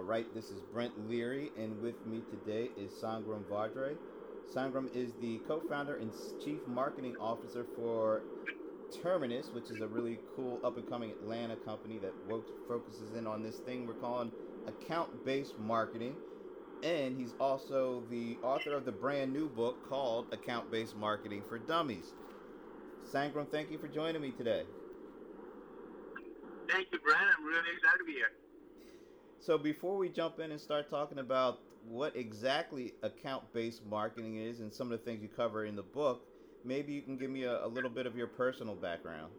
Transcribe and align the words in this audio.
All 0.00 0.06
right, 0.06 0.34
this 0.34 0.46
is 0.46 0.58
Brent 0.72 1.10
Leary, 1.10 1.50
and 1.58 1.78
with 1.82 1.94
me 2.06 2.22
today 2.30 2.70
is 2.82 2.90
Sangram 2.92 3.44
Vajre. 3.50 3.98
Sangram 4.50 4.88
is 4.96 5.12
the 5.20 5.36
co 5.46 5.60
founder 5.68 5.96
and 5.96 6.10
chief 6.42 6.66
marketing 6.66 7.16
officer 7.20 7.66
for 7.76 8.22
Terminus, 9.02 9.48
which 9.52 9.70
is 9.70 9.82
a 9.82 9.86
really 9.86 10.18
cool 10.34 10.58
up 10.64 10.78
and 10.78 10.88
coming 10.88 11.10
Atlanta 11.10 11.54
company 11.66 11.98
that 11.98 12.14
focuses 12.66 13.14
in 13.14 13.26
on 13.26 13.42
this 13.42 13.58
thing 13.58 13.86
we're 13.86 13.92
calling 13.92 14.32
account 14.66 15.22
based 15.26 15.58
marketing. 15.58 16.16
And 16.82 17.20
he's 17.20 17.34
also 17.38 18.02
the 18.08 18.38
author 18.42 18.72
of 18.72 18.86
the 18.86 18.92
brand 18.92 19.34
new 19.34 19.50
book 19.50 19.86
called 19.86 20.32
Account 20.32 20.70
Based 20.70 20.96
Marketing 20.96 21.42
for 21.46 21.58
Dummies. 21.58 22.14
Sangram, 23.12 23.50
thank 23.50 23.70
you 23.70 23.76
for 23.76 23.88
joining 23.88 24.22
me 24.22 24.30
today. 24.30 24.62
Thank 26.70 26.88
you, 26.90 26.98
Brent. 27.00 27.20
I'm 27.38 27.44
really 27.44 27.68
excited 27.76 27.98
to 27.98 28.04
be 28.06 28.12
here. 28.12 28.32
So 29.40 29.56
before 29.56 29.96
we 29.96 30.10
jump 30.10 30.38
in 30.38 30.50
and 30.52 30.60
start 30.60 30.90
talking 30.90 31.18
about 31.18 31.60
what 31.88 32.14
exactly 32.14 32.92
account-based 33.02 33.86
marketing 33.86 34.36
is 34.36 34.60
and 34.60 34.70
some 34.70 34.92
of 34.92 34.98
the 34.98 35.04
things 35.04 35.22
you 35.22 35.30
cover 35.32 35.64
in 35.64 35.76
the 35.76 35.82
book, 35.82 36.28
maybe 36.62 36.92
you 36.92 37.00
can 37.00 37.16
give 37.16 37.30
me 37.30 37.44
a, 37.44 37.64
a 37.64 37.66
little 37.66 37.88
bit 37.88 38.04
of 38.04 38.14
your 38.14 38.26
personal 38.26 38.76
background. 38.76 39.32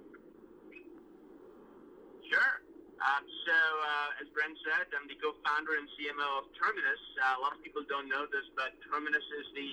Sure. 2.25 2.53
Um, 2.97 3.23
so, 3.45 3.53
uh, 3.53 4.21
as 4.25 4.27
Brent 4.33 4.57
said, 4.65 4.89
I'm 4.97 5.05
the 5.05 5.17
co-founder 5.21 5.73
and 5.77 5.85
CMO 5.93 6.29
of 6.41 6.45
Terminus. 6.57 7.01
Uh, 7.21 7.37
a 7.37 7.41
lot 7.41 7.53
of 7.53 7.61
people 7.61 7.85
don't 7.85 8.09
know 8.09 8.25
this, 8.25 8.45
but 8.57 8.73
Terminus 8.89 9.25
is 9.37 9.47
the 9.53 9.71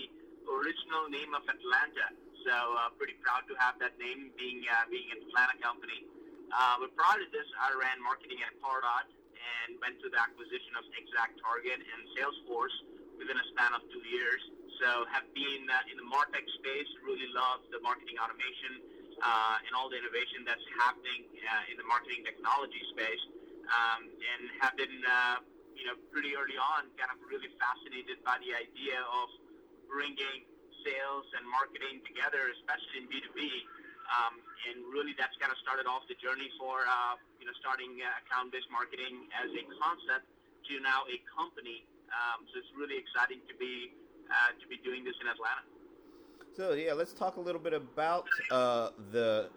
original 0.52 1.08
name 1.08 1.32
of 1.32 1.40
Atlanta. 1.48 2.12
So, 2.44 2.52
uh, 2.52 2.92
pretty 3.00 3.16
proud 3.24 3.48
to 3.48 3.54
have 3.56 3.80
that 3.80 3.96
name 3.98 4.32
being 4.36 4.64
uh, 4.68 4.84
being 4.92 5.08
an 5.08 5.24
Atlanta 5.24 5.56
company. 5.64 6.04
Uh, 6.52 6.80
but 6.80 6.96
prior 6.96 7.20
to 7.20 7.28
this, 7.32 7.48
I 7.60 7.76
ran 7.76 8.00
marketing 8.00 8.40
at 8.40 8.56
Pardot, 8.64 9.08
and 9.66 9.80
went 9.80 9.96
through 10.00 10.12
the 10.12 10.20
acquisition 10.20 10.72
of 10.76 10.84
ExactTarget 10.92 11.80
and 11.80 12.00
Salesforce 12.16 12.76
within 13.18 13.36
a 13.36 13.46
span 13.54 13.74
of 13.74 13.82
two 13.90 14.02
years. 14.06 14.42
So 14.78 15.08
have 15.10 15.26
been 15.34 15.66
uh, 15.66 15.90
in 15.90 15.98
the 15.98 16.06
MarTech 16.06 16.46
space, 16.62 16.90
really 17.02 17.26
love 17.34 17.66
the 17.74 17.82
marketing 17.82 18.14
automation 18.22 18.78
uh, 19.18 19.66
and 19.66 19.74
all 19.74 19.90
the 19.90 19.98
innovation 19.98 20.46
that's 20.46 20.62
happening 20.78 21.26
uh, 21.42 21.70
in 21.70 21.74
the 21.74 21.86
marketing 21.90 22.22
technology 22.22 22.78
space, 22.94 23.22
um, 23.74 24.06
and 24.06 24.42
have 24.62 24.78
been, 24.78 25.02
uh, 25.02 25.42
you 25.74 25.90
know, 25.90 25.98
pretty 26.14 26.38
early 26.38 26.54
on 26.54 26.86
kind 26.94 27.10
of 27.10 27.18
really 27.26 27.50
fascinated 27.58 28.22
by 28.22 28.38
the 28.38 28.54
idea 28.54 29.02
of 29.02 29.26
bringing 29.90 30.46
sales 30.86 31.26
and 31.34 31.42
marketing 31.50 31.98
together, 32.06 32.54
especially 32.62 33.02
in 33.02 33.06
B2B. 33.10 33.42
Um, 34.08 34.40
and 34.64 34.88
really 34.88 35.12
that's 35.20 35.36
kind 35.36 35.52
of 35.52 35.58
started 35.60 35.84
off 35.84 36.00
the 36.08 36.16
journey 36.16 36.48
for 36.56 36.80
uh, 36.88 37.20
starting 37.60 37.96
uh, 38.00 38.22
account-based 38.24 38.68
marketing 38.70 39.28
as 39.32 39.48
a 39.52 39.62
concept 39.80 40.28
to 40.68 40.80
now 40.84 41.08
a 41.08 41.16
company. 41.32 41.84
Um, 42.08 42.44
so 42.48 42.60
it's 42.60 42.72
really 42.76 42.96
exciting 43.00 43.40
to 43.48 43.54
be 43.56 43.92
uh, 44.28 44.52
to 44.60 44.64
be 44.68 44.76
doing 44.84 45.04
this 45.04 45.16
in 45.20 45.28
Atlanta. 45.28 45.64
So 46.56 46.72
yeah, 46.72 46.92
let's 46.92 47.12
talk 47.12 47.36
a 47.36 47.40
little 47.40 47.60
bit 47.60 47.72
about 47.72 48.26
uh, 48.50 48.90
the 49.12 49.50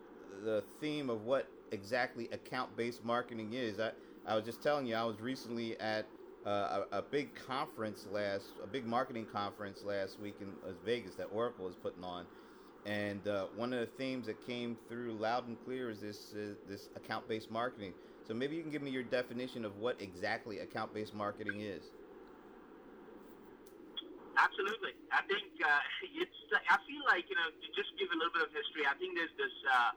the 0.43 0.63
theme 0.79 1.09
of 1.09 1.23
what 1.23 1.47
exactly 1.71 2.29
account-based 2.31 3.03
marketing 3.03 3.53
is. 3.53 3.79
I 3.79 3.91
I 4.25 4.35
was 4.35 4.45
just 4.45 4.61
telling 4.61 4.85
you 4.85 4.95
I 4.95 5.03
was 5.03 5.19
recently 5.19 5.79
at 5.79 6.05
uh, 6.45 6.83
a, 6.91 6.97
a, 6.97 7.01
big 7.01 7.35
conference 7.35 8.07
last, 8.11 8.53
a 8.63 8.67
big 8.67 8.85
marketing 8.85 9.27
conference 9.31 9.83
last 9.83 10.19
week 10.19 10.35
in 10.41 10.47
Las 10.65 10.75
Vegas 10.83 11.15
that 11.15 11.27
Oracle 11.31 11.67
is 11.67 11.75
putting 11.75 12.03
on, 12.03 12.25
and 12.85 13.27
uh, 13.27 13.49
one 13.49 13.73
of 13.73 13.79
the 13.81 13.87
themes 13.87 14.27
that 14.27 14.41
came 14.41 14.75
through 14.77 15.17
loud 15.17 15.47
and 15.47 15.59
clear 15.59 15.89
is 15.89 16.01
this 16.01 16.33
uh, 16.33 16.57
this 16.65 16.89
account 16.95 17.27
based 17.27 17.51
marketing. 17.51 17.95
So 18.23 18.33
maybe 18.33 18.55
you 18.55 18.63
can 18.63 18.71
give 18.71 18.81
me 18.81 18.91
your 18.91 19.03
definition 19.03 19.65
of 19.65 19.75
what 19.77 20.01
exactly 20.01 20.59
account 20.59 20.93
based 20.93 21.13
marketing 21.13 21.61
is. 21.61 21.93
Absolutely, 24.37 24.93
I 25.11 25.23
think 25.27 25.53
uh, 25.63 25.81
it's. 26.03 26.37
I 26.69 26.77
feel 26.87 27.03
like 27.05 27.29
you 27.29 27.35
know 27.35 27.51
to 27.51 27.67
just 27.75 27.91
give 27.99 28.09
a 28.11 28.17
little 28.17 28.33
bit 28.33 28.43
of 28.47 28.53
history. 28.53 28.87
I 28.87 28.95
think 28.97 29.17
there's 29.17 29.35
this 29.37 29.53
uh, 29.69 29.91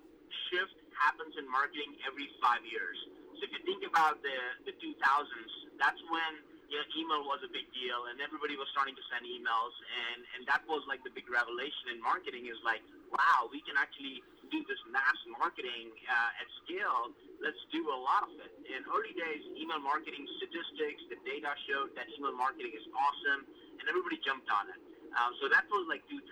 shift 0.50 0.75
happens 0.93 1.34
in 1.39 1.49
marketing 1.50 1.97
every 2.06 2.28
five 2.43 2.65
years. 2.67 2.99
So 3.41 3.47
if 3.47 3.53
you 3.53 3.62
think 3.65 3.84
about 3.87 4.23
the 4.23 4.37
the 4.67 4.75
2000s, 4.75 5.53
that's 5.78 6.00
when 6.11 6.43
you 6.69 6.76
know, 6.80 6.86
email 6.97 7.22
was 7.28 7.41
a 7.44 7.50
big 7.52 7.69
deal, 7.76 8.08
and 8.08 8.20
everybody 8.25 8.56
was 8.56 8.69
starting 8.72 8.97
to 8.97 9.04
send 9.12 9.26
emails, 9.28 9.75
and 9.76 10.20
and 10.36 10.41
that 10.48 10.64
was 10.64 10.82
like 10.88 11.04
the 11.04 11.12
big 11.12 11.28
revelation 11.28 11.92
in 11.92 11.98
marketing 12.00 12.48
is 12.48 12.58
like, 12.64 12.80
wow, 13.12 13.48
we 13.52 13.60
can 13.64 13.76
actually 13.76 14.25
do 14.48 14.60
this 14.69 14.80
mass 14.88 15.16
marketing 15.36 15.92
uh, 16.08 16.41
at 16.41 16.48
scale. 16.64 17.12
Let's 17.41 17.60
do 17.72 17.84
a 17.92 17.98
lot 17.98 18.28
of 18.28 18.36
it. 18.41 18.52
In 18.69 18.80
early 18.88 19.12
days, 19.12 19.42
email 19.56 19.80
marketing 19.80 20.25
statistics, 20.41 21.02
the 21.12 21.19
data 21.28 21.52
showed 21.69 21.92
that 21.97 22.08
email 22.12 22.34
marketing 22.34 22.72
is 22.72 22.84
awesome, 22.96 23.44
and 23.81 23.84
everybody 23.88 24.20
jumped 24.25 24.48
on 24.48 24.69
it. 24.72 24.81
Um, 25.14 25.31
so 25.38 25.46
that 25.52 25.69
was 25.70 25.84
like 25.86 26.02
2000s. 26.10 26.22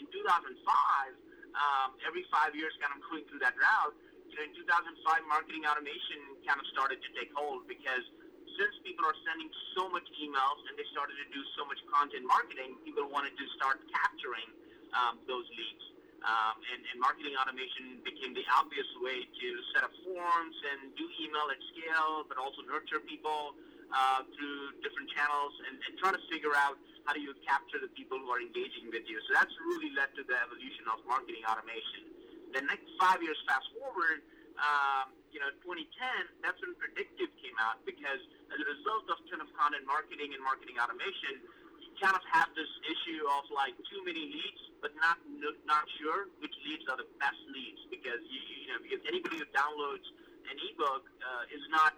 In 0.00 0.08
2005, 0.08 0.56
um, 1.56 1.92
every 2.08 2.24
five 2.32 2.56
years, 2.56 2.72
kind 2.80 2.96
of 2.96 3.00
going 3.04 3.24
through 3.28 3.42
that 3.44 3.56
route, 3.56 3.96
you 4.30 4.38
know, 4.38 4.44
in 4.46 4.52
2005, 4.54 5.26
marketing 5.26 5.66
automation 5.66 6.38
kind 6.46 6.56
of 6.56 6.66
started 6.70 7.02
to 7.02 7.10
take 7.18 7.34
hold 7.34 7.66
because 7.66 8.04
since 8.60 8.76
people 8.84 9.08
are 9.08 9.16
sending 9.24 9.48
so 9.72 9.88
much 9.88 10.04
emails 10.20 10.60
and 10.68 10.76
they 10.76 10.84
started 10.92 11.16
to 11.16 11.24
do 11.32 11.40
so 11.56 11.64
much 11.64 11.80
content 11.88 12.28
marketing, 12.28 12.76
people 12.84 13.08
wanted 13.08 13.32
to 13.40 13.46
start 13.56 13.80
capturing 13.88 14.44
um, 14.92 15.16
those 15.24 15.48
leads. 15.56 15.84
Um, 16.20 16.60
and, 16.68 16.84
and 16.92 17.00
marketing 17.00 17.32
automation 17.40 18.04
became 18.04 18.36
the 18.36 18.44
obvious 18.52 18.84
way 19.00 19.24
to 19.24 19.48
set 19.72 19.88
up 19.88 19.92
forms 20.04 20.52
and 20.76 20.92
do 20.92 21.08
email 21.24 21.48
at 21.48 21.56
scale, 21.72 22.28
but 22.28 22.36
also 22.36 22.60
nurture 22.68 23.00
people 23.00 23.56
uh, 23.88 24.28
through 24.36 24.76
different 24.84 25.08
channels 25.16 25.56
and, 25.64 25.80
and 25.80 25.96
try 25.96 26.12
to 26.12 26.20
figure 26.28 26.52
out 26.52 26.76
how 27.08 27.16
do 27.16 27.24
you 27.24 27.32
capture 27.48 27.80
the 27.80 27.88
people 27.96 28.20
who 28.20 28.28
are 28.28 28.44
engaging 28.44 28.92
with 28.92 29.08
you. 29.08 29.16
So 29.24 29.40
that's 29.40 29.56
really 29.72 29.96
led 29.96 30.12
to 30.20 30.22
the 30.28 30.36
evolution 30.36 30.84
of 30.92 31.00
marketing 31.08 31.40
automation. 31.48 32.12
The 32.52 32.68
next 32.68 32.84
five 33.00 33.24
years, 33.24 33.40
fast 33.48 33.64
forward, 33.80 34.20
um, 34.60 35.16
you 35.32 35.40
know, 35.40 35.50
2010, 35.64 35.84
that's 36.44 36.58
when 36.60 36.76
predictive 36.76 37.32
came 37.40 37.56
out 37.58 37.80
because 37.88 38.20
as 38.52 38.58
a 38.58 38.66
result 38.66 39.08
of 39.08 39.16
ton 39.30 39.40
of 39.40 39.50
content 39.56 39.86
marketing 39.88 40.36
and 40.36 40.42
marketing 40.44 40.76
automation, 40.76 41.40
you 41.80 41.88
kind 41.98 42.12
of 42.12 42.24
have 42.34 42.52
this 42.52 42.68
issue 42.84 43.24
of 43.40 43.48
like 43.54 43.72
too 43.88 44.00
many 44.04 44.20
leads, 44.28 44.62
but 44.84 44.92
not 45.00 45.16
not 45.64 45.84
sure 46.00 46.28
which 46.44 46.52
leads 46.66 46.84
are 46.90 46.98
the 46.98 47.08
best 47.22 47.40
leads 47.52 47.80
because 47.88 48.20
you 48.28 48.40
you 48.64 48.68
know 48.74 48.80
because 48.82 49.00
anybody 49.08 49.40
who 49.40 49.46
downloads 49.56 50.04
an 50.50 50.56
ebook 50.72 51.08
uh, 51.22 51.54
is 51.54 51.62
not 51.72 51.94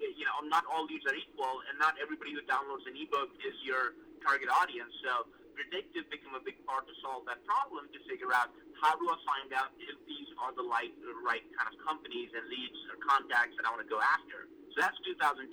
you 0.00 0.26
know 0.26 0.36
not 0.50 0.66
all 0.68 0.84
leads 0.84 1.06
are 1.08 1.16
equal, 1.16 1.62
and 1.70 1.78
not 1.78 1.96
everybody 2.02 2.34
who 2.36 2.42
downloads 2.44 2.84
an 2.84 2.98
ebook 2.98 3.32
is 3.46 3.56
your 3.64 3.96
target 4.20 4.50
audience. 4.52 4.92
So 5.06 5.26
predictive 5.54 6.08
become 6.08 6.34
a 6.34 6.42
big 6.42 6.58
part 6.64 6.84
to 6.88 6.94
solve 7.00 7.24
that 7.28 7.40
problem 7.44 7.88
to 7.92 7.98
figure 8.08 8.32
out 8.32 8.52
how 8.80 8.96
do 8.98 9.06
I 9.06 9.16
find 9.22 9.50
out 9.54 9.70
if 9.78 9.96
these 10.08 10.28
are 10.42 10.50
the 10.56 10.66
right, 10.66 10.90
the 11.00 11.14
right 11.22 11.44
kind 11.54 11.68
of 11.70 11.76
companies 11.80 12.32
and 12.34 12.44
leads 12.50 12.78
or 12.90 12.98
contacts 12.98 13.54
that 13.60 13.64
I 13.64 13.70
want 13.70 13.84
to 13.84 13.90
go 13.90 14.02
after. 14.02 14.50
So 14.74 14.82
that's 14.82 14.98
2010. 15.06 15.48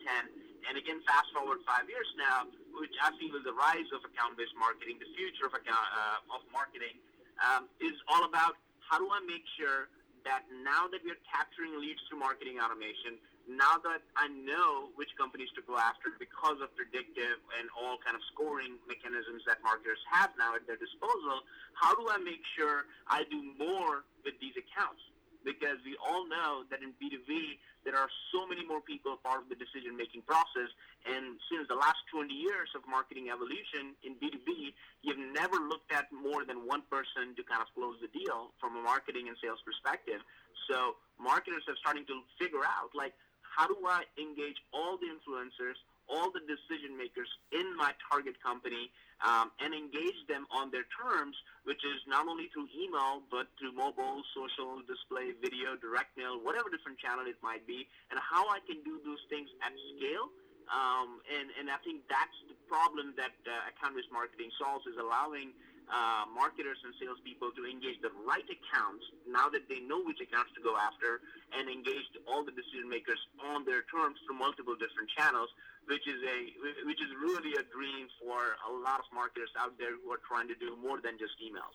And 0.67 0.75
again, 0.75 0.99
fast 1.07 1.31
forward 1.31 1.63
five 1.63 1.87
years 1.87 2.07
now, 2.19 2.49
which 2.75 2.93
I 2.99 3.15
feel 3.15 3.31
is 3.37 3.43
the 3.47 3.55
rise 3.55 3.87
of 3.95 4.03
account-based 4.03 4.55
marketing, 4.59 4.99
the 4.99 5.11
future 5.15 5.47
of 5.47 5.55
account 5.55 5.87
uh, 5.95 6.35
of 6.35 6.43
marketing, 6.51 6.99
um, 7.39 7.71
is 7.79 7.95
all 8.11 8.27
about 8.27 8.59
how 8.83 8.99
do 8.99 9.07
I 9.07 9.21
make 9.23 9.45
sure 9.55 9.87
that 10.27 10.43
now 10.65 10.91
that 10.91 10.99
we're 11.05 11.19
capturing 11.23 11.79
leads 11.79 12.01
through 12.09 12.19
marketing 12.19 12.59
automation, 12.59 13.15
now 13.49 13.81
that 13.81 14.05
I 14.13 14.29
know 14.29 14.93
which 14.93 15.09
companies 15.17 15.49
to 15.57 15.65
go 15.65 15.73
after 15.73 16.13
because 16.21 16.61
of 16.61 16.69
predictive 16.77 17.41
and 17.57 17.65
all 17.73 17.97
kind 18.05 18.13
of 18.13 18.21
scoring 18.29 18.77
mechanisms 18.85 19.41
that 19.49 19.57
marketers 19.65 19.97
have 20.13 20.29
now 20.37 20.53
at 20.53 20.69
their 20.69 20.77
disposal, 20.77 21.41
how 21.73 21.97
do 21.97 22.05
I 22.13 22.21
make 22.21 22.45
sure 22.53 22.85
I 23.09 23.25
do 23.25 23.41
more 23.57 24.05
with 24.21 24.37
these 24.37 24.53
accounts? 24.53 25.01
Because 25.41 25.81
we 25.81 25.97
all 25.97 26.29
know 26.29 26.67
that 26.69 26.85
in 26.85 26.93
B2B, 27.01 27.57
there 27.87 27.95
are 27.95 28.11
so 28.35 28.45
many 28.45 28.61
more 28.67 28.83
people 28.83 29.17
part 29.23 29.41
of 29.41 29.47
the 29.47 29.55
decision 29.55 29.95
making 29.95 30.21
process. 30.27 30.69
And 31.07 31.39
since 31.47 31.65
the 31.71 31.79
last 31.79 32.03
20 32.11 32.29
years 32.29 32.69
of 32.75 32.83
marketing 32.85 33.31
evolution 33.31 33.95
in 34.03 34.19
B2B, 34.19 34.75
you've 35.01 35.23
never 35.33 35.57
looked 35.57 35.89
at 35.95 36.11
more 36.11 36.43
than 36.43 36.67
one 36.67 36.83
person 36.91 37.33
to 37.33 37.41
kind 37.47 37.63
of 37.63 37.71
close 37.73 37.95
the 38.03 38.11
deal 38.11 38.51
from 38.59 38.75
a 38.77 38.83
marketing 38.83 39.31
and 39.31 39.39
sales 39.39 39.63
perspective. 39.63 40.19
So 40.67 40.99
marketers 41.17 41.63
are 41.71 41.79
starting 41.79 42.05
to 42.11 42.19
figure 42.37 42.67
out 42.67 42.91
like, 42.93 43.15
how 43.59 43.67
do 43.67 43.75
I 43.83 44.07
engage 44.15 44.55
all 44.71 44.95
the 44.95 45.11
influencers, 45.11 45.75
all 46.07 46.31
the 46.31 46.39
decision 46.47 46.95
makers 46.95 47.27
in 47.51 47.75
my 47.75 47.91
target 48.07 48.39
company 48.39 48.87
um, 49.19 49.51
and 49.59 49.75
engage 49.75 50.15
them 50.31 50.47
on 50.47 50.71
their 50.71 50.87
terms, 50.95 51.35
which 51.67 51.83
is 51.83 51.99
not 52.07 52.23
only 52.23 52.47
through 52.55 52.71
email, 52.71 53.19
but 53.27 53.51
through 53.59 53.75
mobile, 53.75 54.23
social, 54.31 54.79
display, 54.87 55.35
video, 55.43 55.75
direct 55.75 56.15
mail, 56.15 56.39
whatever 56.39 56.71
different 56.71 57.03
channel 57.03 57.27
it 57.27 57.35
might 57.43 57.67
be, 57.67 57.83
and 58.07 58.15
how 58.23 58.47
I 58.47 58.63
can 58.63 58.79
do 58.87 58.95
those 59.03 59.19
things 59.27 59.51
at 59.59 59.75
scale. 59.99 60.31
Um, 60.71 61.19
and, 61.27 61.51
and 61.59 61.67
I 61.67 61.83
think 61.83 62.07
that's 62.07 62.39
the 62.47 62.55
problem 62.71 63.11
that 63.19 63.35
uh, 63.43 63.73
account-based 63.75 64.13
marketing 64.13 64.55
solves 64.55 64.87
is 64.87 64.95
allowing 64.95 65.51
uh, 65.89 66.25
marketers 66.29 66.77
and 66.85 66.93
salespeople 67.01 67.51
to 67.57 67.65
engage 67.65 67.97
the 68.05 68.13
right 68.25 68.45
accounts 68.45 69.03
now 69.25 69.49
that 69.49 69.65
they 69.65 69.81
know 69.81 70.01
which 70.05 70.21
accounts 70.21 70.53
to 70.53 70.61
go 70.61 70.77
after 70.77 71.21
and 71.57 71.65
engage 71.65 72.05
all 72.29 72.45
the 72.45 72.53
decision 72.53 72.85
makers 72.85 73.19
on 73.41 73.65
their 73.65 73.81
terms 73.89 74.21
through 74.25 74.37
multiple 74.37 74.77
different 74.77 75.09
channels, 75.17 75.49
which 75.89 76.05
is 76.05 76.21
a 76.21 76.37
which 76.85 77.01
is 77.01 77.09
really 77.17 77.57
a 77.57 77.65
dream 77.73 78.05
for 78.21 78.37
a 78.69 78.71
lot 78.71 79.01
of 79.01 79.07
marketers 79.13 79.49
out 79.57 79.73
there 79.81 79.97
who 79.97 80.13
are 80.13 80.21
trying 80.21 80.47
to 80.47 80.57
do 80.61 80.77
more 80.77 81.01
than 81.01 81.17
just 81.17 81.33
emails. 81.41 81.73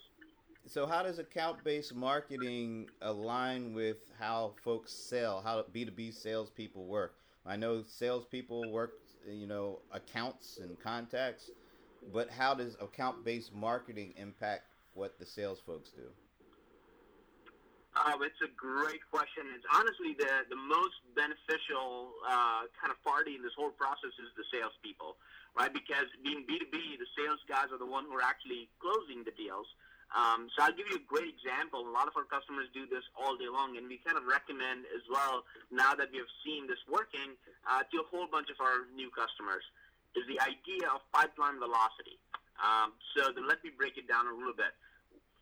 So, 0.67 0.87
how 0.87 1.03
does 1.03 1.19
account-based 1.19 1.95
marketing 1.95 2.89
align 3.03 3.75
with 3.75 3.99
how 4.19 4.55
folks 4.65 4.93
sell? 4.93 5.43
How 5.45 5.65
B 5.71 5.85
two 5.85 5.91
B 5.91 6.11
salespeople 6.11 6.87
work? 6.87 7.17
I 7.45 7.57
know 7.57 7.83
salespeople 7.83 8.73
work, 8.73 8.93
you 9.29 9.47
know, 9.47 9.81
accounts 9.93 10.59
and 10.63 10.81
contacts 10.81 11.51
but 12.13 12.31
how 12.31 12.55
does 12.55 12.77
account-based 12.81 13.55
marketing 13.55 14.15
impact 14.17 14.65
what 14.95 15.19
the 15.19 15.27
sales 15.27 15.61
folks 15.65 15.91
do? 15.91 16.09
Um, 17.95 18.27
it's 18.27 18.43
a 18.43 18.51
great 18.59 19.07
question. 19.07 19.47
It's 19.55 19.63
honestly 19.71 20.19
the 20.19 20.51
the 20.51 20.59
most 20.59 20.99
beneficial 21.15 22.11
uh, 22.27 22.67
kind 22.75 22.91
of 22.91 22.99
party 23.07 23.39
in 23.39 23.43
this 23.47 23.55
whole 23.55 23.71
process 23.71 24.11
is 24.19 24.35
the 24.35 24.43
salespeople, 24.51 25.15
right? 25.55 25.71
Because 25.71 26.11
being 26.27 26.43
B 26.43 26.59
two 26.59 26.67
B, 26.75 26.99
the 26.99 27.07
sales 27.15 27.39
guys 27.47 27.71
are 27.71 27.79
the 27.79 27.87
one 27.87 28.11
who 28.11 28.19
are 28.19 28.27
actually 28.27 28.67
closing 28.83 29.23
the 29.23 29.31
deals. 29.39 29.71
Um, 30.11 30.51
so 30.55 30.63
I'll 30.67 30.75
give 30.75 30.91
you 30.91 30.99
a 30.99 31.07
great 31.07 31.31
example. 31.31 31.87
A 31.87 31.95
lot 31.95 32.11
of 32.11 32.15
our 32.19 32.27
customers 32.27 32.67
do 32.75 32.87
this 32.87 33.03
all 33.15 33.39
day 33.39 33.51
long, 33.51 33.79
and 33.79 33.87
we 33.87 34.03
kind 34.03 34.19
of 34.19 34.27
recommend 34.27 34.91
as 34.91 35.03
well. 35.07 35.47
Now 35.71 35.95
that 35.95 36.11
we 36.11 36.19
have 36.19 36.31
seen 36.43 36.67
this 36.67 36.83
working, 36.91 37.39
uh, 37.67 37.83
to 37.83 37.95
a 38.03 38.07
whole 38.11 38.27
bunch 38.27 38.51
of 38.51 38.59
our 38.59 38.91
new 38.95 39.11
customers 39.11 39.63
is 40.17 40.25
the 40.31 40.39
idea 40.41 40.87
of 40.91 41.03
pipeline 41.13 41.59
velocity. 41.59 42.19
Um, 42.59 42.95
so 43.15 43.35
let 43.35 43.63
me 43.67 43.71
break 43.75 43.99
it 43.99 44.07
down 44.07 44.31
a 44.31 44.35
little 44.35 44.55
bit. 44.55 44.73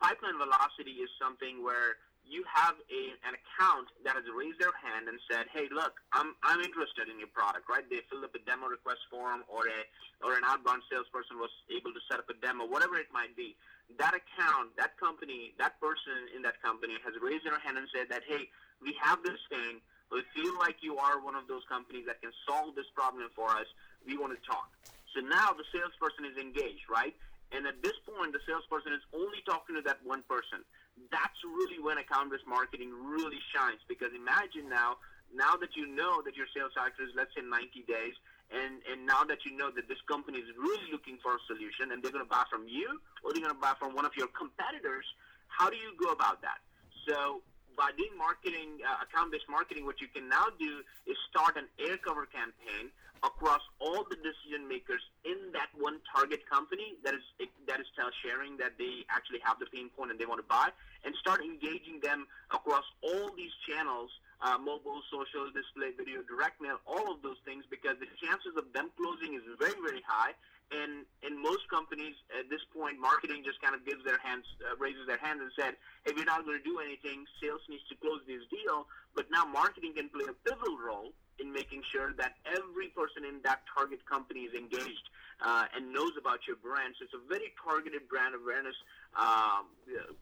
Pipeline 0.01 0.41
velocity 0.41 0.99
is 1.05 1.11
something 1.21 1.63
where 1.63 2.01
you 2.23 2.47
have 2.47 2.79
a, 2.87 3.03
an 3.27 3.35
account 3.35 3.91
that 4.07 4.15
has 4.15 4.27
raised 4.31 4.59
their 4.63 4.75
hand 4.75 5.11
and 5.11 5.19
said, 5.27 5.51
"Hey, 5.51 5.67
look, 5.71 5.99
I'm 6.15 6.35
I'm 6.43 6.63
interested 6.63 7.11
in 7.11 7.19
your 7.19 7.31
product." 7.31 7.67
Right? 7.69 7.87
They 7.87 8.03
filled 8.11 8.25
up 8.25 8.35
a 8.35 8.43
demo 8.47 8.71
request 8.71 9.03
form, 9.11 9.43
or 9.51 9.67
a 9.67 9.81
or 10.23 10.39
an 10.39 10.47
outbound 10.47 10.83
salesperson 10.91 11.39
was 11.39 11.51
able 11.71 11.91
to 11.91 12.03
set 12.11 12.23
up 12.23 12.31
a 12.31 12.37
demo, 12.39 12.67
whatever 12.67 12.97
it 12.99 13.11
might 13.11 13.35
be. 13.35 13.55
That 13.99 14.15
account, 14.15 14.75
that 14.79 14.97
company, 14.99 15.55
that 15.59 15.79
person 15.83 16.31
in 16.35 16.43
that 16.47 16.63
company 16.63 16.95
has 17.03 17.15
raised 17.19 17.45
their 17.45 17.59
hand 17.59 17.77
and 17.79 17.87
said 17.91 18.07
that, 18.11 18.23
"Hey, 18.27 18.51
we 18.81 18.95
have 19.03 19.23
this 19.23 19.39
thing. 19.51 19.83
We 20.13 20.21
feel 20.37 20.53
like 20.61 20.85
you 20.85 21.01
are 21.01 21.25
one 21.25 21.35
of 21.35 21.49
those 21.49 21.65
companies 21.73 22.05
that 22.05 22.21
can 22.21 22.37
solve 22.45 22.77
this 22.77 22.87
problem 22.93 23.25
for 23.33 23.49
us 23.49 23.65
we 24.05 24.21
want 24.21 24.37
to 24.37 24.41
talk. 24.45 24.69
So 25.17 25.25
now 25.25 25.57
the 25.57 25.65
salesperson 25.73 26.29
is 26.29 26.37
engaged, 26.37 26.85
right? 26.93 27.17
And 27.53 27.65
at 27.69 27.81
this 27.85 27.97
point, 28.05 28.33
the 28.33 28.41
salesperson 28.49 28.93
is 28.93 29.05
only 29.13 29.41
talking 29.45 29.77
to 29.77 29.83
that 29.85 30.01
one 30.05 30.25
person. 30.25 30.65
That's 31.13 31.37
really 31.45 31.81
when 31.81 31.97
account-based 31.97 32.49
marketing 32.49 32.93
really 32.93 33.41
shines 33.53 33.81
because 33.89 34.13
imagine 34.17 34.69
now, 34.69 35.01
now 35.33 35.57
that 35.61 35.77
you 35.77 35.89
know 35.89 36.21
that 36.25 36.37
your 36.37 36.49
sales 36.53 36.73
cycle 36.77 37.05
is, 37.05 37.13
let's 37.17 37.33
say, 37.37 37.45
90 37.45 37.85
days, 37.89 38.17
and, 38.53 38.85
and 38.85 39.05
now 39.09 39.25
that 39.25 39.45
you 39.49 39.57
know 39.57 39.73
that 39.73 39.89
this 39.89 40.01
company 40.09 40.41
is 40.41 40.49
really 40.57 40.93
looking 40.93 41.17
for 41.25 41.37
a 41.37 41.43
solution 41.49 41.93
and 41.93 42.05
they're 42.05 42.13
going 42.13 42.25
to 42.25 42.29
buy 42.29 42.45
from 42.53 42.69
you 42.69 43.01
or 43.25 43.33
they're 43.33 43.45
going 43.45 43.57
to 43.57 43.65
buy 43.65 43.73
from 43.81 43.97
one 43.97 44.05
of 44.05 44.13
your 44.17 44.29
competitors, 44.33 45.05
how 45.49 45.73
do 45.73 45.77
you 45.77 45.93
go 45.97 46.13
about 46.13 46.41
that? 46.45 46.61
So 47.09 47.41
by 47.77 47.91
doing 47.97 48.13
marketing, 48.17 48.81
uh, 48.85 49.05
account-based 49.05 49.49
marketing, 49.49 49.85
what 49.85 50.01
you 50.01 50.09
can 50.09 50.29
now 50.29 50.47
do 50.59 50.83
is 51.07 51.17
start 51.31 51.57
an 51.57 51.69
air 51.79 51.97
cover 51.97 52.27
campaign 52.27 52.91
across 53.23 53.63
all 53.79 54.03
the 54.11 54.17
decision 54.19 54.67
makers 54.67 55.01
in 55.25 55.39
that 55.55 55.71
one 55.79 56.03
target 56.11 56.43
company 56.51 56.99
that 57.05 57.15
is 57.15 57.23
that 57.67 57.79
is 57.79 57.87
sharing 58.23 58.57
that 58.59 58.75
they 58.79 59.07
actually 59.09 59.39
have 59.43 59.59
the 59.59 59.67
pain 59.67 59.89
point 59.97 60.11
and 60.11 60.19
they 60.19 60.27
want 60.27 60.41
to 60.43 60.49
buy, 60.51 60.69
and 61.05 61.15
start 61.17 61.41
engaging 61.41 62.01
them 62.03 62.27
across 62.51 62.85
all 63.03 63.31
these 63.37 63.55
channels, 63.67 64.11
uh, 64.43 64.59
mobile, 64.59 65.01
social, 65.11 65.47
display, 65.55 65.95
video, 65.97 66.23
direct 66.27 66.61
mail, 66.61 66.79
all 66.87 67.11
of 67.15 67.23
those 67.23 67.39
things, 67.47 67.65
because 67.71 67.95
the 68.03 68.11
chances 68.19 68.59
of 68.59 68.67
them 68.75 68.91
closing 68.99 69.35
is 69.35 69.43
very 69.59 69.79
very 69.81 70.03
high. 70.07 70.35
And 70.73 71.05
in 71.21 71.37
most 71.37 71.69
companies 71.69 72.17
at 72.33 72.49
this 72.49 72.65
point, 72.73 72.99
marketing 72.99 73.45
just 73.45 73.61
kind 73.61 73.75
of 73.75 73.85
gives 73.85 74.05
their 74.05 74.19
hands, 74.25 74.45
uh, 74.65 74.77
raises 74.81 75.07
their 75.07 75.21
hands 75.21 75.41
and 75.45 75.53
said, 75.53 75.77
"If 76.05 76.17
you're 76.17 76.25
not 76.25 76.45
going 76.45 76.57
to 76.57 76.65
do 76.65 76.81
anything, 76.81 77.27
sales 77.41 77.61
needs 77.69 77.85
to 77.89 77.97
close 77.97 78.25
this 78.27 78.45
deal." 78.49 78.89
But 79.15 79.31
now 79.31 79.45
marketing 79.45 79.95
can 79.95 80.09
play 80.09 80.25
a 80.25 80.33
pivotal 80.33 80.79
role 80.79 81.13
in 81.39 81.53
making 81.53 81.83
sure 81.93 82.13
that 82.15 82.37
every 82.47 82.89
person 82.89 83.25
in 83.25 83.41
that 83.43 83.61
target 83.75 84.05
company 84.07 84.41
is 84.41 84.55
engaged 84.55 85.09
uh, 85.43 85.65
and 85.75 85.93
knows 85.93 86.13
about 86.19 86.47
your 86.47 86.57
brand. 86.57 86.95
So 86.99 87.05
it's 87.05 87.17
a 87.17 87.25
very 87.29 87.53
targeted 87.59 88.09
brand 88.09 88.35
awareness 88.35 88.77
um, 89.19 89.75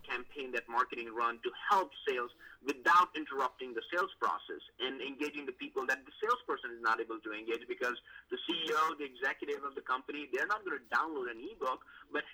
campaign 0.03 0.51
that 0.53 0.67
marketing 0.67 1.13
run 1.15 1.39
to 1.45 1.51
help 1.71 1.91
sales 2.09 2.31
without 2.65 3.13
interrupting 3.15 3.73
the 3.75 3.85
sales 3.93 4.11
process 4.19 4.63
and 4.81 5.01
engaging 5.01 5.47
the 5.47 5.55
people 5.57 5.87
that 5.87 6.03
the 6.05 6.15
salesperson 6.19 6.75
is 6.75 6.83
not 6.83 7.01
able 7.01 7.21
to 7.21 7.31
engage 7.33 7.63
because 7.69 7.97
the 8.33 8.39
CEO, 8.49 8.97
the 8.99 9.07
executive 9.07 9.63
of 9.63 9.75
the 9.75 9.85
company, 9.85 10.27
they're 10.41 10.49
not 10.49 10.65
going 10.65 10.81
to 10.81 10.89
download 10.89 11.29
an 11.29 11.37
ebook, 11.37 11.85
but 12.09 12.25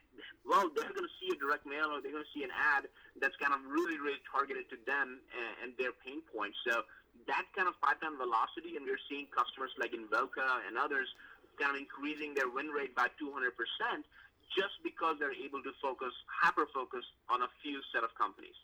well, 0.47 0.71
they're 0.71 0.95
going 0.95 1.11
to 1.11 1.17
see 1.19 1.35
a 1.35 1.39
direct 1.43 1.67
mail 1.67 1.91
or 1.91 1.99
they're 1.99 2.15
going 2.15 2.23
to 2.23 2.31
see 2.31 2.47
an 2.47 2.55
ad 2.55 2.87
that's 3.19 3.35
kind 3.43 3.51
of 3.51 3.59
really, 3.67 3.99
really 3.99 4.23
targeted 4.31 4.71
to 4.71 4.79
them 4.87 5.19
and, 5.35 5.53
and 5.59 5.69
their 5.75 5.91
pain 6.07 6.23
points. 6.31 6.55
So 6.63 6.87
that 7.27 7.51
kind 7.59 7.67
of 7.67 7.75
pipeline 7.83 8.15
velocity, 8.15 8.79
and 8.79 8.87
we're 8.87 9.03
seeing 9.11 9.27
customers 9.35 9.75
like 9.75 9.91
Invoca 9.91 10.63
and 10.71 10.79
others 10.79 11.11
kind 11.59 11.75
of 11.75 11.83
increasing 11.83 12.31
their 12.39 12.47
win 12.47 12.71
rate 12.71 12.95
by 12.95 13.11
200% 13.19 13.51
just 14.55 14.79
because 14.87 15.19
they're 15.19 15.35
able 15.35 15.59
to 15.67 15.75
focus, 15.83 16.15
hyper 16.31 16.71
focus 16.71 17.03
on 17.27 17.43
a 17.43 17.51
few 17.59 17.83
set 17.91 18.07
of 18.07 18.15
companies. 18.15 18.55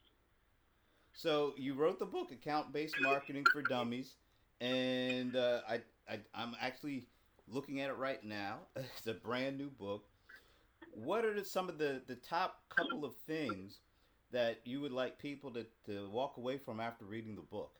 So 1.18 1.58
you 1.58 1.74
wrote 1.74 1.98
the 1.98 2.06
book, 2.06 2.30
Account 2.30 2.70
Based 2.70 2.94
Marketing 3.02 3.42
for 3.50 3.60
Dummies, 3.60 4.14
and 4.62 5.34
uh, 5.34 5.66
I, 5.68 5.82
I 6.08 6.22
I'm 6.30 6.54
actually 6.62 7.04
looking 7.48 7.80
at 7.80 7.90
it 7.90 7.96
right 7.96 8.22
now. 8.24 8.60
It's 8.76 9.06
a 9.06 9.14
brand 9.14 9.58
new 9.58 9.70
book. 9.70 10.04
What 10.94 11.24
are 11.24 11.42
some 11.44 11.68
of 11.68 11.78
the, 11.78 12.02
the 12.06 12.16
top 12.16 12.62
couple 12.68 13.04
of 13.04 13.14
things 13.26 13.80
that 14.32 14.60
you 14.64 14.80
would 14.80 14.92
like 14.92 15.18
people 15.18 15.50
to, 15.52 15.66
to 15.86 16.08
walk 16.10 16.36
away 16.36 16.58
from 16.58 16.80
after 16.80 17.04
reading 17.04 17.34
the 17.34 17.42
book? 17.42 17.72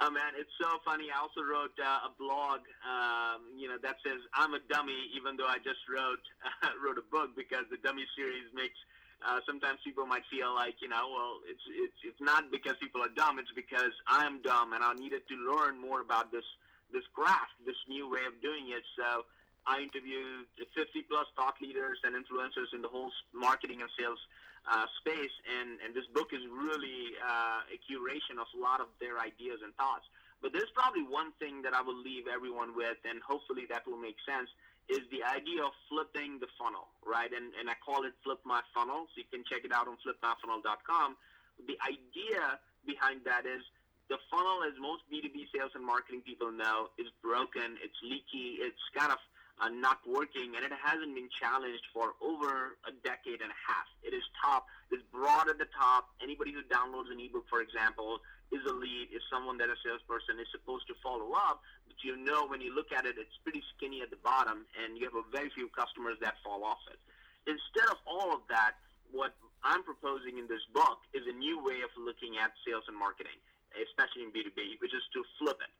Oh 0.00 0.10
man, 0.10 0.34
it's 0.36 0.50
so 0.60 0.68
funny. 0.84 1.08
I 1.08 1.22
also 1.22 1.40
wrote 1.40 1.72
uh, 1.78 2.10
a 2.10 2.12
blog, 2.18 2.60
um, 2.82 3.54
you 3.56 3.68
know, 3.68 3.78
that 3.80 3.96
says 4.04 4.20
I'm 4.34 4.52
a 4.52 4.60
dummy, 4.68 5.08
even 5.16 5.36
though 5.38 5.46
I 5.46 5.62
just 5.62 5.80
wrote 5.88 6.20
uh, 6.66 6.74
wrote 6.82 6.98
a 6.98 7.06
book 7.08 7.32
because 7.36 7.64
the 7.70 7.78
dummy 7.78 8.04
series 8.16 8.50
makes. 8.54 8.76
Uh, 9.24 9.40
sometimes 9.48 9.80
people 9.80 10.04
might 10.04 10.26
feel 10.28 10.52
like, 10.52 10.74
you 10.82 10.88
know, 10.88 11.08
well, 11.08 11.40
it's 11.48 11.62
it's 11.72 11.96
it's 12.04 12.20
not 12.20 12.50
because 12.50 12.74
people 12.82 13.00
are 13.00 13.14
dumb. 13.16 13.38
It's 13.38 13.54
because 13.56 13.94
I'm 14.04 14.42
dumb, 14.42 14.74
and 14.74 14.84
I 14.84 14.92
needed 14.92 15.22
to 15.30 15.36
learn 15.48 15.80
more 15.80 16.02
about 16.02 16.28
this 16.28 16.44
this 16.94 17.04
craft, 17.10 17.58
this 17.66 17.76
new 17.90 18.06
way 18.06 18.22
of 18.30 18.38
doing 18.38 18.70
it. 18.70 18.86
So 18.94 19.26
I 19.66 19.82
interviewed 19.82 20.46
50 20.56 21.10
plus 21.10 21.26
thought 21.34 21.58
leaders 21.58 21.98
and 22.06 22.14
influencers 22.14 22.70
in 22.70 22.80
the 22.80 22.88
whole 22.88 23.10
marketing 23.34 23.82
and 23.82 23.90
sales 23.98 24.22
uh, 24.64 24.86
space, 25.02 25.34
and, 25.44 25.76
and 25.84 25.92
this 25.92 26.08
book 26.16 26.32
is 26.32 26.40
really 26.48 27.12
uh, 27.20 27.68
a 27.68 27.76
curation 27.84 28.40
of 28.40 28.48
a 28.56 28.60
lot 28.60 28.80
of 28.80 28.88
their 28.96 29.20
ideas 29.20 29.60
and 29.60 29.74
thoughts. 29.76 30.08
But 30.40 30.52
there's 30.52 30.72
probably 30.72 31.04
one 31.04 31.32
thing 31.40 31.60
that 31.64 31.72
I 31.72 31.80
will 31.80 31.96
leave 31.96 32.28
everyone 32.28 32.76
with, 32.76 32.96
and 33.04 33.20
hopefully 33.20 33.64
that 33.68 33.84
will 33.84 34.00
make 34.00 34.16
sense, 34.24 34.48
is 34.88 35.00
the 35.08 35.24
idea 35.24 35.64
of 35.64 35.72
flipping 35.88 36.36
the 36.40 36.48
funnel, 36.60 36.92
right? 37.00 37.32
And, 37.32 37.56
and 37.56 37.68
I 37.68 37.76
call 37.80 38.04
it 38.04 38.12
Flip 38.20 38.40
My 38.44 38.60
Funnel, 38.76 39.08
so 39.08 39.16
you 39.16 39.28
can 39.32 39.44
check 39.48 39.64
it 39.64 39.72
out 39.72 39.88
on 39.88 39.96
flipmyfunnel.com. 40.04 41.16
The 41.64 41.76
idea 41.80 42.60
behind 42.84 43.24
that 43.24 43.48
is 43.48 43.64
the 44.08 44.18
funnel, 44.28 44.60
as 44.68 44.76
most 44.76 45.02
B2B 45.08 45.48
sales 45.54 45.72
and 45.74 45.84
marketing 45.84 46.20
people 46.20 46.52
know, 46.52 46.92
is 47.00 47.08
broken, 47.24 47.80
it's 47.80 47.96
leaky, 48.04 48.60
it's 48.60 48.80
kind 48.92 49.12
of 49.12 49.20
uh, 49.62 49.70
not 49.70 50.02
working, 50.04 50.52
and 50.58 50.66
it 50.66 50.74
hasn't 50.74 51.14
been 51.14 51.30
challenged 51.40 51.84
for 51.94 52.18
over 52.20 52.76
a 52.84 52.92
decade 53.06 53.40
and 53.40 53.48
a 53.48 53.60
half. 53.64 53.86
It 54.02 54.12
is 54.12 54.24
top, 54.42 54.66
it's 54.90 55.04
broad 55.14 55.48
at 55.48 55.56
the 55.56 55.70
top. 55.72 56.10
Anybody 56.20 56.52
who 56.52 56.60
downloads 56.66 57.08
an 57.08 57.22
ebook, 57.22 57.46
for 57.48 57.62
example, 57.62 58.18
is 58.52 58.60
a 58.66 58.74
lead, 58.74 59.14
is 59.14 59.22
someone 59.30 59.56
that 59.62 59.70
a 59.70 59.78
salesperson 59.80 60.36
is 60.42 60.50
supposed 60.50 60.84
to 60.90 60.94
follow 61.00 61.32
up. 61.32 61.62
But 61.86 61.96
you 62.02 62.18
know, 62.18 62.50
when 62.50 62.60
you 62.60 62.74
look 62.74 62.90
at 62.90 63.06
it, 63.06 63.16
it's 63.16 63.38
pretty 63.46 63.62
skinny 63.76 64.02
at 64.02 64.10
the 64.10 64.20
bottom, 64.20 64.66
and 64.82 64.98
you 64.98 65.06
have 65.06 65.16
a 65.16 65.24
very 65.30 65.48
few 65.54 65.70
customers 65.72 66.18
that 66.20 66.36
fall 66.42 66.66
off 66.66 66.82
it. 66.90 66.98
Instead 67.46 67.88
of 67.88 67.98
all 68.04 68.34
of 68.34 68.42
that, 68.50 68.76
what 69.14 69.32
I'm 69.62 69.86
proposing 69.86 70.36
in 70.36 70.50
this 70.50 70.64
book 70.74 71.00
is 71.14 71.22
a 71.30 71.32
new 71.32 71.62
way 71.62 71.80
of 71.86 71.94
looking 71.96 72.36
at 72.36 72.52
sales 72.66 72.84
and 72.90 72.98
marketing, 72.98 73.38
especially 73.78 74.26
in 74.26 74.30
B2B, 74.30 74.78
which 74.78 74.94
is 74.94 75.02
to 75.14 75.20
flip 75.38 75.58
it 75.60 75.72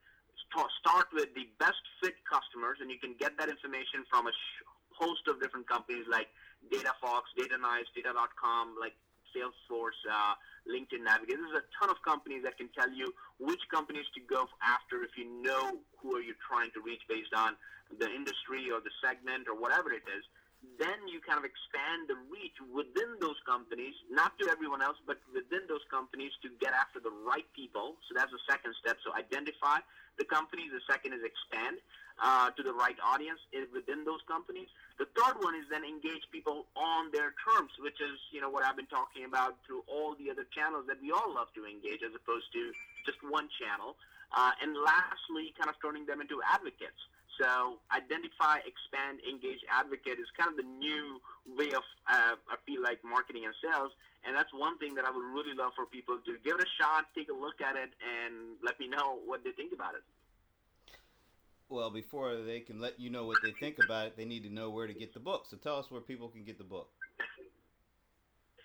start 0.85 1.09
with 1.17 1.33
the 1.35 1.49
best 1.59 1.81
fit 1.99 2.15
customers, 2.29 2.79
and 2.79 2.93
you 2.93 3.01
can 3.01 3.17
get 3.19 3.35
that 3.41 3.49
information 3.49 4.07
from 4.07 4.29
a 4.29 4.35
host 4.95 5.27
of 5.27 5.41
different 5.43 5.67
companies 5.67 6.07
like 6.07 6.29
DataFox, 6.71 7.33
Datanyze, 7.35 7.89
Data.com, 7.97 8.77
like 8.79 8.95
Salesforce, 9.35 9.99
uh, 10.07 10.39
LinkedIn 10.71 11.03
Navigator. 11.03 11.43
There's 11.43 11.65
a 11.65 11.67
ton 11.81 11.91
of 11.91 11.99
companies 12.07 12.47
that 12.47 12.55
can 12.61 12.71
tell 12.71 12.93
you 12.93 13.11
which 13.43 13.61
companies 13.73 14.07
to 14.15 14.21
go 14.23 14.47
after 14.63 15.03
if 15.03 15.19
you 15.19 15.27
know 15.43 15.83
who 15.99 16.15
are 16.15 16.23
you 16.23 16.39
trying 16.47 16.71
to 16.79 16.81
reach 16.85 17.03
based 17.11 17.35
on 17.35 17.59
the 17.99 18.07
industry 18.07 18.71
or 18.71 18.79
the 18.79 18.95
segment 19.03 19.51
or 19.51 19.59
whatever 19.59 19.91
it 19.91 20.07
is. 20.07 20.23
Then 20.78 21.09
you 21.09 21.21
kind 21.21 21.38
of 21.38 21.47
expand 21.47 22.09
the 22.09 22.18
reach 22.28 22.56
within 22.73 23.18
those 23.21 23.38
companies, 23.47 23.94
not 24.11 24.37
to 24.38 24.50
everyone 24.50 24.83
else, 24.83 24.99
but 25.06 25.18
within 25.33 25.64
those 25.68 25.85
companies 25.90 26.33
to 26.42 26.50
get 26.61 26.73
after 26.75 26.99
the 26.99 27.12
right 27.25 27.47
people. 27.54 27.97
So 28.09 28.14
that's 28.16 28.33
the 28.33 28.42
second 28.49 28.75
step. 28.80 28.99
So 29.04 29.14
identify 29.14 29.80
the 30.18 30.25
companies. 30.25 30.71
The 30.71 30.85
second 30.87 31.14
is 31.14 31.23
expand 31.23 31.78
uh, 32.23 32.50
to 32.54 32.62
the 32.62 32.73
right 32.73 32.97
audience 33.02 33.40
within 33.73 34.04
those 34.04 34.23
companies. 34.26 34.68
The 34.99 35.11
third 35.18 35.42
one 35.42 35.54
is 35.59 35.66
then 35.71 35.83
engage 35.83 36.23
people 36.30 36.66
on 36.78 37.11
their 37.11 37.35
terms, 37.42 37.75
which 37.83 37.99
is 37.99 38.14
you 38.30 38.40
know 38.40 38.50
what 38.50 38.62
I've 38.62 38.78
been 38.78 38.90
talking 38.90 39.26
about 39.26 39.59
through 39.66 39.83
all 39.90 40.14
the 40.14 40.30
other 40.30 40.47
channels 40.54 40.87
that 40.87 41.02
we 41.02 41.11
all 41.11 41.35
love 41.35 41.50
to 41.59 41.66
engage, 41.66 42.02
as 42.06 42.14
opposed 42.14 42.50
to 42.54 42.71
just 43.02 43.18
one 43.26 43.50
channel. 43.59 43.99
Uh, 44.35 44.50
and 44.62 44.75
lastly, 44.75 45.54
kind 45.54 45.71
of 45.71 45.78
turning 45.83 46.06
them 46.06 46.21
into 46.21 46.42
advocates. 46.42 46.99
So 47.41 47.83
identify, 47.91 48.62
expand, 48.62 49.19
engage, 49.26 49.59
advocate 49.67 50.23
is 50.23 50.31
kind 50.38 50.50
of 50.50 50.57
the 50.57 50.69
new 50.69 51.19
way 51.47 51.75
of 51.75 51.83
uh, 52.07 52.38
I 52.38 52.57
feel 52.67 52.83
like 52.83 53.03
marketing 53.03 53.45
and 53.45 53.55
sales, 53.59 53.91
and 54.23 54.37
that's 54.37 54.53
one 54.55 54.79
thing 54.79 54.95
that 54.95 55.05
I 55.05 55.11
would 55.11 55.25
really 55.35 55.55
love 55.55 55.73
for 55.75 55.87
people 55.87 56.19
to 56.23 56.33
give 56.47 56.61
it 56.61 56.62
a 56.62 56.71
shot, 56.79 57.11
take 57.14 57.29
a 57.29 57.37
look 57.37 57.59
at 57.59 57.75
it, 57.75 57.91
and 57.99 58.55
let 58.62 58.79
me 58.79 58.87
know 58.87 59.19
what 59.26 59.43
they 59.43 59.50
think 59.50 59.73
about 59.73 59.95
it. 59.95 60.07
Well, 61.69 61.91
before 61.91 62.37
they 62.37 62.61
can 62.61 62.81
let 62.81 63.00
you 63.00 63.11
know 63.11 63.25
what 63.25 63.38
they 63.43 63.50
think 63.53 63.83
about 63.83 64.07
it, 64.07 64.17
they 64.17 64.25
need 64.25 64.45
to 64.45 64.53
know 64.53 64.71
where 64.71 64.87
to 64.87 64.95
get 64.95 65.14
the 65.14 65.21
book. 65.21 65.47
So 65.50 65.57
tell 65.57 65.79
us 65.79 65.91
where 65.91 66.00
people 66.00 66.29
can 66.29 66.45
get 66.45 66.59
the 66.59 66.64
book. 66.64 66.91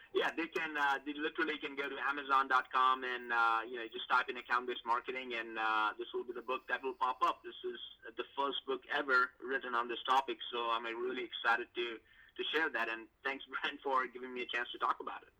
Yeah, 0.10 0.34
they 0.34 0.50
can. 0.50 0.74
Uh, 0.74 0.98
they 1.06 1.14
literally 1.14 1.62
can 1.62 1.78
go 1.78 1.86
to 1.86 1.98
Amazon.com 2.10 3.06
and 3.06 3.30
uh, 3.30 3.62
you 3.70 3.78
know 3.78 3.86
just 3.94 4.10
type 4.10 4.26
in 4.26 4.42
account-based 4.42 4.82
marketing, 4.82 5.38
and 5.38 5.54
uh, 5.54 5.94
this 6.02 6.10
will 6.18 6.26
be 6.26 6.34
the 6.34 6.46
book 6.46 6.66
that 6.66 6.82
will 6.82 6.98
pop 6.98 7.22
up. 7.22 7.46
This 7.46 7.58
is 7.62 7.78
the 8.18 8.26
first 8.34 8.66
book 8.66 8.82
ever 8.90 9.30
written 9.38 9.78
on 9.78 9.86
this 9.86 10.02
topic, 10.10 10.42
so 10.50 10.74
I'm 10.74 10.90
really 10.90 11.30
excited 11.30 11.70
to 11.78 11.86
to 12.02 12.42
share 12.50 12.74
that. 12.74 12.90
And 12.90 13.06
thanks, 13.22 13.46
Brent, 13.46 13.78
for 13.86 14.10
giving 14.10 14.34
me 14.34 14.42
a 14.42 14.50
chance 14.50 14.68
to 14.74 14.82
talk 14.82 14.98
about 14.98 15.22
it. 15.22 15.39